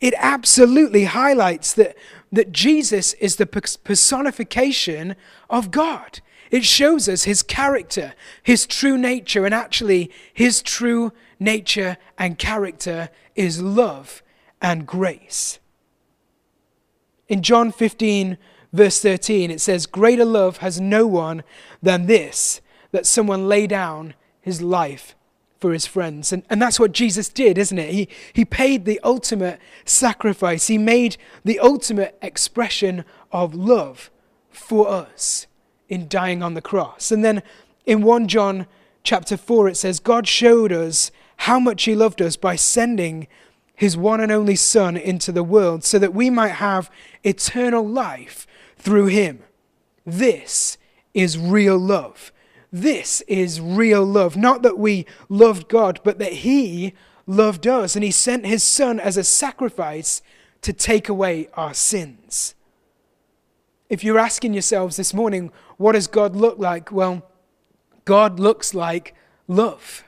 it 0.00 0.14
absolutely 0.16 1.04
highlights 1.04 1.74
that, 1.74 1.94
that 2.32 2.52
Jesus 2.52 3.12
is 3.14 3.36
the 3.36 3.46
personification 3.46 5.16
of 5.48 5.70
God. 5.70 6.20
It 6.50 6.64
shows 6.64 7.08
us 7.08 7.24
his 7.24 7.42
character, 7.42 8.14
his 8.42 8.66
true 8.66 8.98
nature, 8.98 9.44
and 9.44 9.54
actually, 9.54 10.10
his 10.32 10.62
true 10.62 11.12
nature 11.38 11.96
and 12.18 12.38
character 12.38 13.08
is 13.36 13.62
love 13.62 14.22
and 14.60 14.86
grace. 14.86 15.58
In 17.28 17.42
John 17.42 17.70
15, 17.70 18.36
verse 18.72 19.00
13, 19.00 19.50
it 19.50 19.60
says, 19.60 19.86
Greater 19.86 20.24
love 20.24 20.58
has 20.58 20.80
no 20.80 21.06
one 21.06 21.44
than 21.80 22.06
this, 22.06 22.60
that 22.90 23.06
someone 23.06 23.48
lay 23.48 23.68
down 23.68 24.14
his 24.40 24.60
life 24.60 25.14
for 25.60 25.72
his 25.72 25.86
friends. 25.86 26.32
And, 26.32 26.42
and 26.48 26.60
that's 26.60 26.80
what 26.80 26.92
Jesus 26.92 27.28
did, 27.28 27.58
isn't 27.58 27.78
it? 27.78 27.90
He, 27.90 28.08
he 28.32 28.44
paid 28.44 28.84
the 28.84 29.00
ultimate 29.04 29.60
sacrifice, 29.84 30.66
he 30.66 30.78
made 30.78 31.16
the 31.44 31.58
ultimate 31.60 32.18
expression 32.22 33.04
of 33.30 33.54
love 33.54 34.10
for 34.48 34.88
us 34.88 35.46
in 35.88 36.08
dying 36.08 36.42
on 36.42 36.54
the 36.54 36.62
cross. 36.62 37.12
And 37.12 37.24
then 37.24 37.42
in 37.84 38.02
1 38.02 38.28
John 38.28 38.66
chapter 39.02 39.36
4, 39.36 39.68
it 39.68 39.76
says, 39.76 40.00
God 40.00 40.26
showed 40.26 40.72
us 40.72 41.10
how 41.38 41.60
much 41.60 41.84
he 41.84 41.94
loved 41.94 42.20
us 42.22 42.36
by 42.36 42.56
sending 42.56 43.26
his 43.74 43.96
one 43.96 44.20
and 44.20 44.30
only 44.30 44.56
Son 44.56 44.96
into 44.96 45.32
the 45.32 45.42
world 45.42 45.84
so 45.84 45.98
that 45.98 46.14
we 46.14 46.28
might 46.28 46.48
have 46.48 46.90
eternal 47.24 47.86
life 47.86 48.46
through 48.76 49.06
him. 49.06 49.42
This 50.04 50.76
is 51.14 51.38
real 51.38 51.78
love. 51.78 52.32
This 52.72 53.20
is 53.22 53.60
real 53.60 54.04
love. 54.04 54.36
Not 54.36 54.62
that 54.62 54.78
we 54.78 55.06
loved 55.28 55.68
God, 55.68 56.00
but 56.04 56.18
that 56.18 56.32
he 56.32 56.94
loved 57.26 57.66
us 57.66 57.94
and 57.94 58.04
he 58.04 58.10
sent 58.10 58.46
his 58.46 58.62
Son 58.62 59.00
as 59.00 59.16
a 59.16 59.24
sacrifice 59.24 60.22
to 60.62 60.72
take 60.72 61.08
away 61.08 61.48
our 61.54 61.74
sins. 61.74 62.54
If 63.88 64.04
you're 64.04 64.18
asking 64.18 64.52
yourselves 64.54 64.96
this 64.96 65.12
morning, 65.12 65.50
what 65.76 65.92
does 65.92 66.06
God 66.06 66.36
look 66.36 66.58
like? 66.58 66.92
Well, 66.92 67.26
God 68.04 68.38
looks 68.38 68.72
like 68.74 69.14
love. 69.48 70.04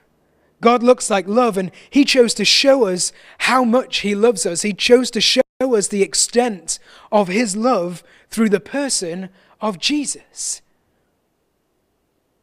God 0.61 0.85
looks 0.85 1.11
like 1.11 1.27
love, 1.27 1.59
and 1.59 1.73
He 1.91 2.05
chose 2.05 2.35
to 2.35 2.45
show 2.45 2.87
us 2.87 3.13
how 3.39 3.65
much 3.65 3.99
He 3.99 4.15
loves 4.15 4.47
us. 4.47 4.63
He 4.63 4.73
chose 4.73 5.11
to 5.11 5.21
show 5.21 5.43
us 5.61 5.89
the 5.89 6.03
extent 6.03 6.79
of 7.11 7.27
His 7.27 7.57
love 7.57 8.05
through 8.31 8.51
the 8.51 8.61
person 8.61 9.29
of 9.61 9.81
Jesus. 9.81 10.63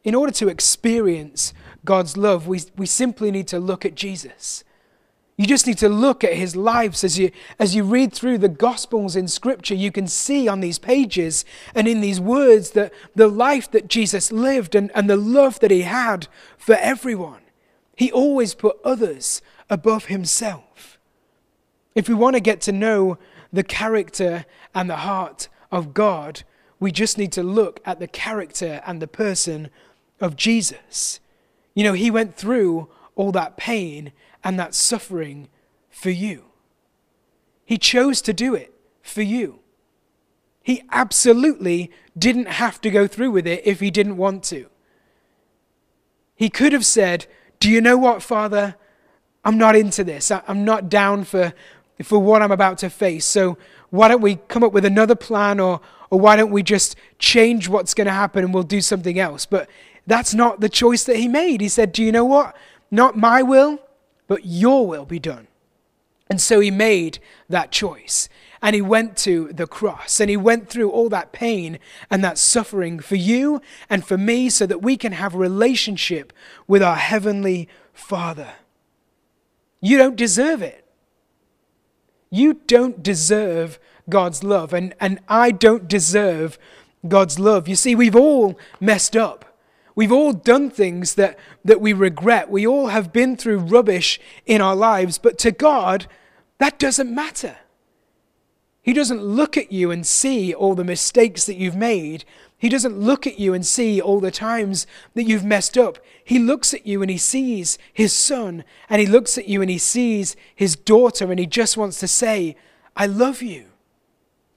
In 0.02 0.14
order 0.14 0.32
to 0.32 0.48
experience 0.48 1.52
God's 1.84 2.16
love, 2.16 2.46
we, 2.46 2.60
we 2.76 2.86
simply 2.86 3.30
need 3.30 3.48
to 3.48 3.58
look 3.58 3.84
at 3.84 3.94
Jesus. 3.94 4.64
You 5.36 5.46
just 5.46 5.66
need 5.66 5.78
to 5.78 5.88
look 5.88 6.22
at 6.22 6.34
his 6.34 6.54
lives 6.54 7.02
as 7.02 7.18
you, 7.18 7.30
as 7.58 7.74
you 7.74 7.82
read 7.82 8.12
through 8.12 8.38
the 8.38 8.48
Gospels 8.48 9.16
in 9.16 9.26
Scripture. 9.26 9.74
You 9.74 9.90
can 9.90 10.06
see 10.06 10.46
on 10.46 10.60
these 10.60 10.78
pages 10.78 11.46
and 11.74 11.88
in 11.88 12.02
these 12.02 12.20
words 12.20 12.72
that 12.72 12.92
the 13.14 13.28
life 13.28 13.70
that 13.70 13.88
Jesus 13.88 14.30
lived 14.30 14.74
and, 14.74 14.90
and 14.94 15.08
the 15.08 15.16
love 15.16 15.58
that 15.60 15.70
he 15.70 15.82
had 15.82 16.28
for 16.58 16.74
everyone. 16.74 17.40
He 17.96 18.12
always 18.12 18.54
put 18.54 18.76
others 18.84 19.40
above 19.70 20.06
himself. 20.06 20.98
If 21.94 22.06
we 22.06 22.14
want 22.14 22.36
to 22.36 22.40
get 22.40 22.60
to 22.62 22.72
know 22.72 23.16
the 23.52 23.64
character 23.64 24.44
and 24.74 24.90
the 24.90 24.96
heart 24.96 25.48
of 25.72 25.94
God, 25.94 26.42
we 26.78 26.92
just 26.92 27.16
need 27.18 27.32
to 27.32 27.42
look 27.42 27.80
at 27.84 27.98
the 27.98 28.08
character 28.08 28.82
and 28.86 29.00
the 29.00 29.08
person 29.08 29.70
of 30.20 30.36
Jesus. 30.36 31.20
You 31.74 31.84
know, 31.84 31.92
he 31.92 32.10
went 32.10 32.36
through 32.36 32.88
all 33.14 33.32
that 33.32 33.56
pain 33.56 34.12
and 34.42 34.58
that 34.58 34.74
suffering 34.74 35.48
for 35.88 36.10
you. 36.10 36.44
He 37.64 37.78
chose 37.78 38.20
to 38.22 38.32
do 38.32 38.54
it 38.54 38.74
for 39.02 39.22
you. 39.22 39.60
He 40.62 40.82
absolutely 40.90 41.90
didn't 42.18 42.48
have 42.48 42.80
to 42.82 42.90
go 42.90 43.06
through 43.06 43.30
with 43.30 43.46
it 43.46 43.62
if 43.64 43.80
he 43.80 43.90
didn't 43.90 44.16
want 44.16 44.42
to. 44.44 44.66
He 46.34 46.48
could 46.48 46.72
have 46.72 46.86
said, 46.86 47.26
Do 47.58 47.70
you 47.70 47.80
know 47.80 47.96
what, 47.96 48.22
Father? 48.22 48.76
I'm 49.44 49.56
not 49.56 49.74
into 49.74 50.04
this. 50.04 50.30
I'm 50.30 50.64
not 50.64 50.88
down 50.88 51.24
for, 51.24 51.54
for 52.02 52.18
what 52.18 52.42
I'm 52.42 52.52
about 52.52 52.78
to 52.78 52.90
face. 52.90 53.24
So 53.24 53.56
why 53.90 54.08
don't 54.08 54.20
we 54.20 54.36
come 54.48 54.62
up 54.62 54.72
with 54.72 54.84
another 54.84 55.14
plan 55.14 55.60
or, 55.60 55.80
or 56.10 56.20
why 56.20 56.36
don't 56.36 56.50
we 56.50 56.62
just 56.62 56.96
change 57.18 57.68
what's 57.68 57.94
going 57.94 58.06
to 58.06 58.12
happen 58.12 58.44
and 58.44 58.52
we'll 58.52 58.62
do 58.62 58.80
something 58.80 59.18
else? 59.18 59.46
But 59.46 59.68
that's 60.06 60.34
not 60.34 60.60
the 60.60 60.68
choice 60.68 61.04
that 61.04 61.16
he 61.16 61.28
made. 61.28 61.60
He 61.60 61.68
said, 61.68 61.92
Do 61.92 62.02
you 62.02 62.12
know 62.12 62.24
what? 62.24 62.56
Not 62.90 63.16
my 63.16 63.42
will, 63.42 63.80
but 64.26 64.44
your 64.44 64.86
will 64.86 65.04
be 65.04 65.18
done. 65.18 65.46
And 66.28 66.40
so 66.40 66.60
he 66.60 66.70
made 66.70 67.18
that 67.48 67.72
choice. 67.72 68.28
And 68.62 68.74
he 68.74 68.82
went 68.82 69.16
to 69.18 69.52
the 69.52 69.66
cross 69.66 70.20
and 70.20 70.28
he 70.28 70.36
went 70.36 70.68
through 70.68 70.90
all 70.90 71.08
that 71.08 71.32
pain 71.32 71.78
and 72.10 72.22
that 72.22 72.38
suffering 72.38 73.00
for 73.00 73.16
you 73.16 73.62
and 73.88 74.04
for 74.04 74.18
me 74.18 74.50
so 74.50 74.66
that 74.66 74.82
we 74.82 74.96
can 74.96 75.12
have 75.12 75.34
a 75.34 75.38
relationship 75.38 76.32
with 76.68 76.82
our 76.82 76.96
heavenly 76.96 77.68
Father. 77.94 78.52
You 79.80 79.96
don't 79.96 80.16
deserve 80.16 80.62
it. 80.62 80.84
You 82.30 82.60
don't 82.66 83.02
deserve 83.02 83.78
God's 84.08 84.44
love, 84.44 84.72
and, 84.72 84.94
and 85.00 85.20
I 85.28 85.50
don't 85.50 85.88
deserve 85.88 86.58
God's 87.06 87.38
love. 87.38 87.66
You 87.66 87.76
see, 87.76 87.94
we've 87.94 88.16
all 88.16 88.58
messed 88.78 89.16
up. 89.16 89.49
We've 90.00 90.10
all 90.10 90.32
done 90.32 90.70
things 90.70 91.16
that, 91.16 91.38
that 91.62 91.78
we 91.78 91.92
regret. 91.92 92.50
We 92.50 92.66
all 92.66 92.86
have 92.86 93.12
been 93.12 93.36
through 93.36 93.58
rubbish 93.58 94.18
in 94.46 94.62
our 94.62 94.74
lives, 94.74 95.18
but 95.18 95.36
to 95.40 95.50
God, 95.50 96.06
that 96.56 96.78
doesn't 96.78 97.14
matter. 97.14 97.58
He 98.80 98.94
doesn't 98.94 99.22
look 99.22 99.58
at 99.58 99.72
you 99.72 99.90
and 99.90 100.06
see 100.06 100.54
all 100.54 100.74
the 100.74 100.84
mistakes 100.84 101.44
that 101.44 101.56
you've 101.56 101.76
made. 101.76 102.24
He 102.56 102.70
doesn't 102.70 102.98
look 102.98 103.26
at 103.26 103.38
you 103.38 103.52
and 103.52 103.66
see 103.66 104.00
all 104.00 104.20
the 104.20 104.30
times 104.30 104.86
that 105.12 105.24
you've 105.24 105.44
messed 105.44 105.76
up. 105.76 105.98
He 106.24 106.38
looks 106.38 106.72
at 106.72 106.86
you 106.86 107.02
and 107.02 107.10
he 107.10 107.18
sees 107.18 107.76
his 107.92 108.14
son, 108.14 108.64
and 108.88 109.02
he 109.02 109.06
looks 109.06 109.36
at 109.36 109.48
you 109.48 109.60
and 109.60 109.70
he 109.70 109.76
sees 109.76 110.34
his 110.54 110.76
daughter, 110.76 111.30
and 111.30 111.38
he 111.38 111.44
just 111.44 111.76
wants 111.76 112.00
to 112.00 112.08
say, 112.08 112.56
I 112.96 113.04
love 113.04 113.42
you. 113.42 113.66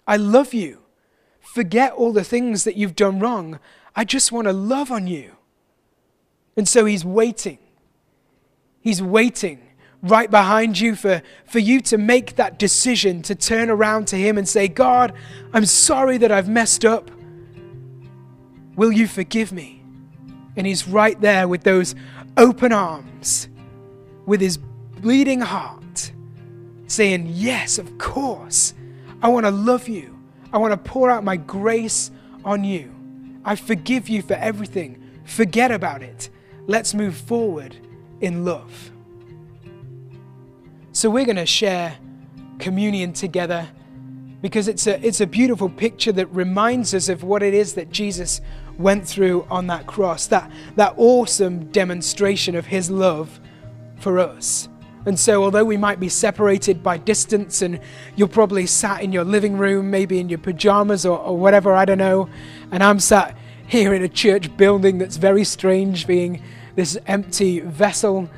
I 0.07 0.15
love 0.15 0.53
you. 0.53 0.83
Forget 1.41 1.91
all 1.91 2.13
the 2.13 2.23
things 2.23 2.63
that 2.63 2.77
you've 2.77 2.95
done 2.95 3.19
wrong. 3.19 3.59
I 3.95 4.03
just 4.03 4.31
want 4.31 4.47
to 4.47 4.53
love 4.53 4.91
on 4.91 5.07
you. 5.07 5.31
And 6.57 6.67
so 6.67 6.85
he's 6.85 7.05
waiting. 7.05 7.59
He's 8.81 9.01
waiting 9.01 9.61
right 10.03 10.29
behind 10.29 10.79
you 10.79 10.95
for, 10.95 11.21
for 11.45 11.59
you 11.59 11.79
to 11.79 11.97
make 11.97 12.35
that 12.35 12.59
decision 12.59 13.21
to 13.23 13.33
turn 13.33 13.69
around 13.69 14.07
to 14.09 14.17
him 14.17 14.37
and 14.37 14.47
say, 14.47 14.67
God, 14.67 15.13
I'm 15.53 15.65
sorry 15.65 16.17
that 16.17 16.31
I've 16.31 16.49
messed 16.49 16.83
up. 16.83 17.09
Will 18.75 18.91
you 18.91 19.07
forgive 19.07 19.51
me? 19.51 19.81
And 20.57 20.67
he's 20.67 20.87
right 20.87 21.19
there 21.21 21.47
with 21.47 21.63
those 21.63 21.95
open 22.37 22.73
arms, 22.73 23.47
with 24.25 24.41
his 24.41 24.57
bleeding 24.57 25.41
heart, 25.41 26.11
saying, 26.87 27.27
Yes, 27.29 27.77
of 27.77 27.97
course. 27.97 28.73
I 29.21 29.29
want 29.29 29.45
to 29.45 29.51
love 29.51 29.87
you. 29.87 30.19
I 30.51 30.57
want 30.57 30.71
to 30.71 30.77
pour 30.77 31.09
out 31.09 31.23
my 31.23 31.37
grace 31.37 32.11
on 32.43 32.63
you. 32.63 32.93
I 33.45 33.55
forgive 33.55 34.09
you 34.09 34.21
for 34.21 34.33
everything. 34.33 35.01
Forget 35.25 35.71
about 35.71 36.01
it. 36.01 36.29
Let's 36.67 36.93
move 36.93 37.15
forward 37.15 37.75
in 38.21 38.45
love. 38.45 38.91
So, 40.91 41.09
we're 41.09 41.25
going 41.25 41.37
to 41.37 41.45
share 41.45 41.97
communion 42.59 43.13
together 43.13 43.67
because 44.41 44.67
it's 44.67 44.87
a, 44.87 45.05
it's 45.05 45.21
a 45.21 45.27
beautiful 45.27 45.69
picture 45.69 46.11
that 46.11 46.27
reminds 46.27 46.93
us 46.93 47.09
of 47.09 47.23
what 47.23 47.41
it 47.41 47.53
is 47.53 47.73
that 47.75 47.89
Jesus 47.89 48.41
went 48.77 49.07
through 49.07 49.47
on 49.49 49.67
that 49.67 49.87
cross, 49.87 50.27
that, 50.27 50.51
that 50.75 50.93
awesome 50.97 51.71
demonstration 51.71 52.55
of 52.55 52.65
his 52.65 52.91
love 52.91 53.39
for 53.99 54.19
us. 54.19 54.67
And 55.05 55.19
so, 55.19 55.43
although 55.43 55.65
we 55.65 55.75
might 55.75 55.99
be 55.99 56.07
separated 56.07 56.81
by 56.81 56.97
distance, 56.97 57.61
and 57.61 57.79
you're 58.15 58.27
probably 58.27 58.65
sat 58.65 59.01
in 59.01 59.11
your 59.11 59.25
living 59.25 59.57
room, 59.57 59.91
maybe 59.91 60.19
in 60.19 60.29
your 60.29 60.39
pajamas 60.39 61.05
or, 61.05 61.17
or 61.17 61.37
whatever, 61.37 61.73
I 61.73 61.83
don't 61.85 61.97
know, 61.97 62.29
and 62.71 62.81
I'm 62.81 62.99
sat 62.99 63.37
here 63.67 63.93
in 63.93 64.03
a 64.03 64.07
church 64.07 64.55
building 64.55 64.97
that's 64.97 65.17
very 65.17 65.43
strange, 65.43 66.07
being 66.07 66.41
this 66.75 66.97
empty 67.05 67.59
vessel. 67.59 68.29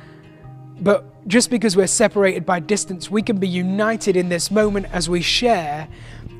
But 0.80 1.28
just 1.28 1.50
because 1.50 1.76
we're 1.76 1.86
separated 1.86 2.44
by 2.44 2.60
distance, 2.60 3.10
we 3.10 3.22
can 3.22 3.38
be 3.38 3.48
united 3.48 4.16
in 4.16 4.28
this 4.28 4.50
moment 4.50 4.86
as 4.92 5.08
we 5.08 5.22
share 5.22 5.88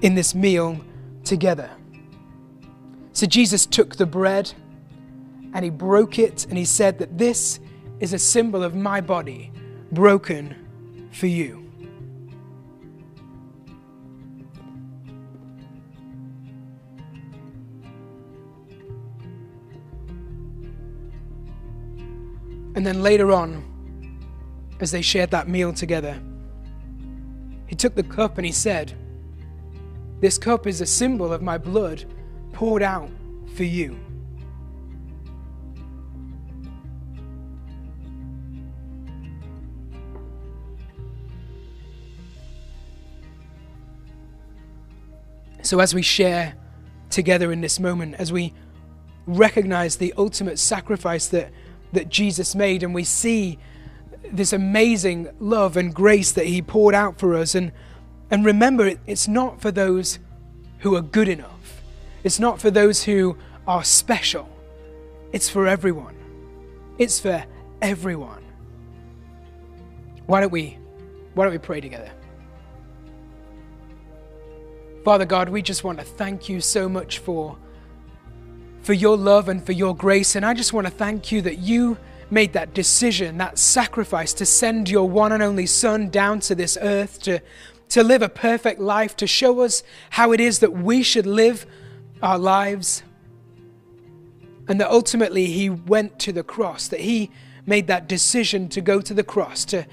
in 0.02 0.14
this 0.14 0.34
meal 0.34 0.80
together. 1.24 1.70
So 3.12 3.26
Jesus 3.26 3.64
took 3.64 3.96
the 3.96 4.06
bread 4.06 4.52
and 5.54 5.64
he 5.64 5.70
broke 5.70 6.18
it, 6.18 6.44
and 6.46 6.58
he 6.58 6.64
said 6.64 6.98
that 6.98 7.16
this 7.16 7.60
is 8.00 8.12
a 8.12 8.18
symbol 8.18 8.62
of 8.62 8.74
my 8.74 9.00
body 9.00 9.50
broken 9.92 11.08
for 11.12 11.26
you. 11.26 11.66
And 22.76 22.86
then 22.86 23.02
later 23.02 23.32
on, 23.32 23.64
as 24.80 24.90
they 24.90 25.00
shared 25.00 25.30
that 25.30 25.48
meal 25.48 25.72
together, 25.72 26.20
he 27.66 27.74
took 27.74 27.94
the 27.94 28.02
cup 28.02 28.36
and 28.36 28.44
he 28.44 28.52
said, 28.52 28.92
This 30.20 30.36
cup 30.36 30.66
is 30.66 30.82
a 30.82 30.86
symbol 30.86 31.32
of 31.32 31.40
my 31.40 31.56
blood 31.56 32.04
poured 32.52 32.82
out 32.82 33.10
for 33.54 33.64
you. 33.64 33.98
So, 45.66 45.80
as 45.80 45.92
we 45.92 46.02
share 46.02 46.54
together 47.10 47.50
in 47.50 47.60
this 47.60 47.80
moment, 47.80 48.14
as 48.20 48.32
we 48.32 48.54
recognize 49.26 49.96
the 49.96 50.14
ultimate 50.16 50.60
sacrifice 50.60 51.26
that, 51.26 51.50
that 51.92 52.08
Jesus 52.08 52.54
made, 52.54 52.84
and 52.84 52.94
we 52.94 53.02
see 53.02 53.58
this 54.30 54.52
amazing 54.52 55.28
love 55.40 55.76
and 55.76 55.92
grace 55.92 56.30
that 56.30 56.46
He 56.46 56.62
poured 56.62 56.94
out 56.94 57.18
for 57.18 57.34
us, 57.34 57.56
and, 57.56 57.72
and 58.30 58.44
remember, 58.44 58.92
it's 59.08 59.26
not 59.26 59.60
for 59.60 59.72
those 59.72 60.20
who 60.78 60.94
are 60.94 61.02
good 61.02 61.28
enough, 61.28 61.82
it's 62.22 62.38
not 62.38 62.60
for 62.60 62.70
those 62.70 63.02
who 63.02 63.36
are 63.66 63.82
special, 63.82 64.48
it's 65.32 65.48
for 65.48 65.66
everyone. 65.66 66.14
It's 66.96 67.18
for 67.18 67.44
everyone. 67.82 68.44
Why 70.26 70.40
don't 70.40 70.52
we, 70.52 70.78
why 71.34 71.44
don't 71.44 71.52
we 71.52 71.58
pray 71.58 71.80
together? 71.80 72.12
Father 75.06 75.24
God, 75.24 75.50
we 75.50 75.62
just 75.62 75.84
want 75.84 76.00
to 76.00 76.04
thank 76.04 76.48
you 76.48 76.60
so 76.60 76.88
much 76.88 77.20
for, 77.20 77.56
for 78.82 78.92
your 78.92 79.16
love 79.16 79.48
and 79.48 79.64
for 79.64 79.70
your 79.70 79.94
grace. 79.94 80.34
And 80.34 80.44
I 80.44 80.52
just 80.52 80.72
want 80.72 80.88
to 80.88 80.92
thank 80.92 81.30
you 81.30 81.40
that 81.42 81.58
you 81.58 81.96
made 82.28 82.54
that 82.54 82.74
decision, 82.74 83.38
that 83.38 83.56
sacrifice 83.56 84.32
to 84.32 84.44
send 84.44 84.90
your 84.90 85.08
one 85.08 85.30
and 85.30 85.44
only 85.44 85.64
Son 85.64 86.10
down 86.10 86.40
to 86.40 86.56
this 86.56 86.76
earth 86.80 87.22
to, 87.22 87.40
to 87.90 88.02
live 88.02 88.20
a 88.20 88.28
perfect 88.28 88.80
life, 88.80 89.14
to 89.18 89.28
show 89.28 89.60
us 89.60 89.84
how 90.10 90.32
it 90.32 90.40
is 90.40 90.58
that 90.58 90.72
we 90.72 91.04
should 91.04 91.24
live 91.24 91.66
our 92.20 92.36
lives. 92.36 93.04
And 94.66 94.80
that 94.80 94.90
ultimately 94.90 95.46
he 95.46 95.70
went 95.70 96.18
to 96.18 96.32
the 96.32 96.42
cross, 96.42 96.88
that 96.88 96.98
he 96.98 97.30
made 97.64 97.86
that 97.86 98.08
decision 98.08 98.68
to 98.70 98.80
go 98.80 99.00
to 99.00 99.14
the 99.14 99.22
cross, 99.22 99.64
to, 99.66 99.86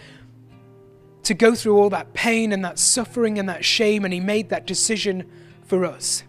to 1.23 1.33
go 1.33 1.55
through 1.55 1.77
all 1.77 1.89
that 1.89 2.13
pain 2.13 2.51
and 2.51 2.63
that 2.65 2.77
suffering 2.77 3.39
and 3.39 3.47
that 3.49 3.65
shame, 3.65 4.03
and 4.05 4.13
He 4.13 4.19
made 4.19 4.49
that 4.49 4.67
decision 4.67 5.29
for 5.65 5.85
us. 5.85 6.23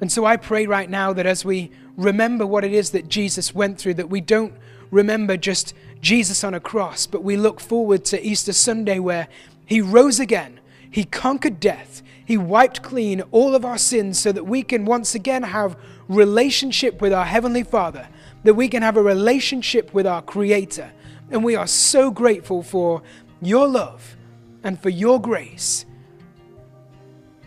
And 0.00 0.10
so 0.10 0.24
I 0.24 0.36
pray 0.36 0.66
right 0.66 0.88
now 0.88 1.12
that 1.12 1.26
as 1.26 1.44
we 1.44 1.70
remember 1.96 2.46
what 2.46 2.64
it 2.64 2.72
is 2.72 2.90
that 2.90 3.08
Jesus 3.08 3.54
went 3.54 3.78
through, 3.78 3.94
that 3.94 4.08
we 4.08 4.20
don't 4.20 4.54
remember 4.90 5.36
just 5.36 5.74
Jesus 6.00 6.42
on 6.42 6.54
a 6.54 6.60
cross, 6.60 7.06
but 7.06 7.22
we 7.22 7.36
look 7.36 7.60
forward 7.60 8.04
to 8.06 8.26
Easter 8.26 8.52
Sunday 8.52 8.98
where 8.98 9.28
He 9.66 9.80
rose 9.80 10.18
again, 10.18 10.60
He 10.90 11.04
conquered 11.04 11.60
death, 11.60 12.02
He 12.24 12.38
wiped 12.38 12.82
clean 12.82 13.20
all 13.30 13.54
of 13.54 13.64
our 13.64 13.78
sins 13.78 14.18
so 14.18 14.32
that 14.32 14.46
we 14.46 14.62
can 14.62 14.84
once 14.84 15.14
again 15.14 15.42
have 15.42 15.76
relationship 16.08 17.02
with 17.02 17.12
our 17.12 17.26
Heavenly 17.26 17.62
Father, 17.62 18.08
that 18.44 18.54
we 18.54 18.68
can 18.68 18.82
have 18.82 18.96
a 18.96 19.02
relationship 19.02 19.92
with 19.92 20.06
our 20.06 20.22
Creator 20.22 20.92
and 21.30 21.44
we 21.44 21.56
are 21.56 21.66
so 21.66 22.10
grateful 22.10 22.62
for 22.62 23.02
your 23.40 23.68
love 23.68 24.16
and 24.62 24.80
for 24.80 24.90
your 24.90 25.20
grace. 25.20 25.86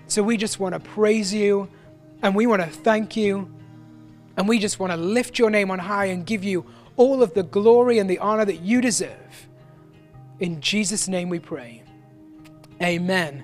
So 0.08 0.24
we 0.24 0.38
just 0.38 0.60
want 0.60 0.74
to 0.74 0.80
praise 0.80 1.34
you 1.34 1.70
and 2.22 2.36
we 2.36 2.46
want 2.46 2.62
to 2.62 2.70
thank 2.70 3.16
you 3.16 3.52
and 4.38 4.48
we 4.48 4.60
just 4.60 4.80
want 4.80 4.92
to 4.92 4.98
lift 4.98 5.38
your 5.38 5.50
name 5.50 5.70
on 5.72 5.80
high 5.80 6.06
and 6.06 6.26
give 6.26 6.44
you 6.44 6.66
all 6.96 7.22
of 7.22 7.34
the 7.34 7.44
glory 7.44 8.00
and 8.00 8.10
the 8.10 8.20
honor 8.20 8.46
that 8.46 8.62
you 8.62 8.82
deserve. 8.82 9.48
In 10.40 10.62
Jesus' 10.62 11.08
name 11.08 11.30
we 11.30 11.40
pray. 11.40 11.84
Amen. 12.82 13.44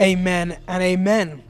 Amen 0.00 0.58
and 0.66 0.82
amen. 0.82 1.42